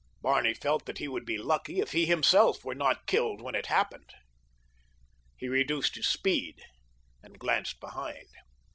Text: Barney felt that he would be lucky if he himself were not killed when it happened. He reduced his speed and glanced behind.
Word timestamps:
Barney 0.19 0.55
felt 0.55 0.87
that 0.87 0.97
he 0.97 1.07
would 1.07 1.25
be 1.27 1.37
lucky 1.37 1.79
if 1.79 1.91
he 1.91 2.07
himself 2.07 2.65
were 2.65 2.73
not 2.73 3.05
killed 3.05 3.39
when 3.39 3.53
it 3.53 3.67
happened. 3.67 4.11
He 5.37 5.47
reduced 5.47 5.93
his 5.95 6.07
speed 6.09 6.59
and 7.21 7.37
glanced 7.37 7.79
behind. 7.79 8.25